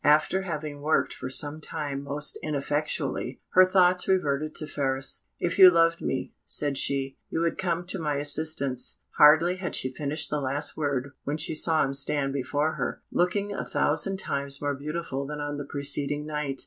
After 0.03 0.41
having 0.41 0.81
worked 0.81 1.13
for 1.13 1.29
some 1.29 1.61
time 1.61 2.03
most 2.03 2.35
ineffectually, 2.41 3.39
her 3.49 3.67
thoughts 3.67 4.07
reverted 4.07 4.55
to 4.55 4.65
Phratis. 4.65 5.25
"If 5.37 5.59
you 5.59 5.69
loved 5.69 6.01
me," 6.01 6.33
said 6.43 6.75
she, 6.75 7.17
"you 7.29 7.39
would 7.41 7.59
come 7.59 7.85
to 7.85 7.99
my 7.99 8.15
assistance." 8.15 9.01
Hardly 9.19 9.57
had 9.57 9.75
she 9.75 9.93
finished 9.93 10.31
the 10.31 10.41
last 10.41 10.75
word 10.75 11.11
when 11.23 11.37
she 11.37 11.53
saw 11.53 11.83
him 11.83 11.93
stand 11.93 12.33
before 12.33 12.71
her, 12.77 13.03
looking 13.11 13.53
a 13.53 13.63
thousand 13.63 14.17
times 14.17 14.59
more 14.59 14.73
beautiful 14.73 15.27
than 15.27 15.39
on 15.39 15.57
the 15.57 15.65
preceding 15.65 16.25
night. 16.25 16.59